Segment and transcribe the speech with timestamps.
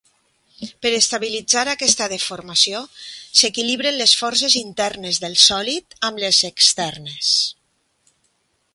[0.85, 2.81] Per estabilitzar aquesta deformació,
[3.41, 7.35] s'equilibren les forces internes del sòlid amb les externes.